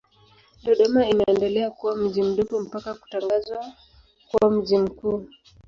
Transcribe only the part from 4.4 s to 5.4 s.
mji mkuu.